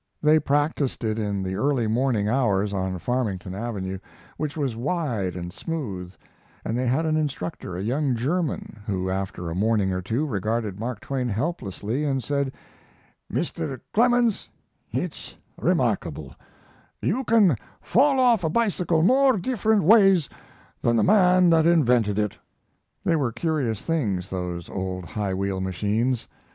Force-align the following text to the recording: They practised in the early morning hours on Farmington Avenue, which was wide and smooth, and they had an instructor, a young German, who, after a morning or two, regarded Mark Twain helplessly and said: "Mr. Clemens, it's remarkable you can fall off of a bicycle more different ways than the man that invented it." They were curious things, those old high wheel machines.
They 0.23 0.39
practised 0.39 1.03
in 1.03 1.43
the 1.43 1.53
early 1.53 1.85
morning 1.85 2.27
hours 2.27 2.73
on 2.73 2.97
Farmington 2.97 3.53
Avenue, 3.53 3.99
which 4.35 4.57
was 4.57 4.75
wide 4.75 5.35
and 5.35 5.53
smooth, 5.53 6.11
and 6.65 6.75
they 6.75 6.87
had 6.87 7.05
an 7.05 7.17
instructor, 7.17 7.77
a 7.77 7.83
young 7.83 8.15
German, 8.15 8.81
who, 8.87 9.11
after 9.11 9.47
a 9.47 9.53
morning 9.53 9.93
or 9.93 10.01
two, 10.01 10.25
regarded 10.25 10.79
Mark 10.79 11.01
Twain 11.01 11.29
helplessly 11.29 12.03
and 12.03 12.23
said: 12.23 12.51
"Mr. 13.31 13.79
Clemens, 13.93 14.49
it's 14.89 15.35
remarkable 15.59 16.33
you 16.99 17.23
can 17.23 17.55
fall 17.79 18.19
off 18.19 18.39
of 18.39 18.45
a 18.45 18.49
bicycle 18.49 19.03
more 19.03 19.37
different 19.37 19.83
ways 19.83 20.27
than 20.81 20.95
the 20.95 21.03
man 21.03 21.47
that 21.51 21.67
invented 21.67 22.17
it." 22.17 22.39
They 23.05 23.15
were 23.15 23.31
curious 23.31 23.83
things, 23.83 24.31
those 24.31 24.67
old 24.67 25.05
high 25.05 25.35
wheel 25.35 25.61
machines. 25.61 26.27